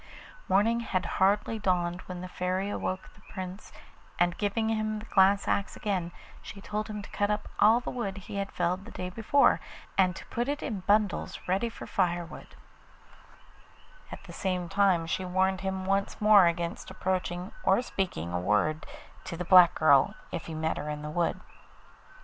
Morning 0.47 0.79
had 0.79 1.05
hardly 1.21 1.59
dawned 1.59 2.01
when 2.07 2.21
the 2.21 2.27
Fairy 2.27 2.71
awoke 2.71 3.07
the 3.13 3.21
Prince, 3.31 3.71
and 4.17 4.35
giving 4.35 4.67
him 4.69 4.97
the 4.97 5.05
glass 5.05 5.47
axe 5.47 5.75
again 5.75 6.11
she 6.41 6.59
told 6.59 6.87
him 6.87 7.03
to 7.03 7.09
cut 7.11 7.29
up 7.29 7.47
all 7.59 7.79
the 7.79 7.91
wood 7.91 8.17
he 8.17 8.37
had 8.37 8.51
felled 8.51 8.85
the 8.85 8.89
day 8.89 9.11
before, 9.11 9.59
and 9.99 10.15
to 10.15 10.25
put 10.25 10.47
it 10.49 10.63
in 10.63 10.79
bundles 10.87 11.39
ready 11.47 11.69
for 11.69 11.85
firewood; 11.85 12.55
at 14.11 14.23
the 14.23 14.33
same 14.33 14.67
time 14.67 15.05
she 15.05 15.23
warned 15.23 15.61
him 15.61 15.85
once 15.85 16.19
more 16.19 16.47
against 16.47 16.89
approaching 16.89 17.51
or 17.63 17.79
speaking 17.83 18.33
a 18.33 18.39
word 18.39 18.87
to 19.23 19.37
the 19.37 19.45
black 19.45 19.75
girl 19.75 20.15
if 20.31 20.47
he 20.47 20.55
met 20.55 20.77
her 20.77 20.89
in 20.89 21.03
the 21.03 21.11
wood. 21.11 21.39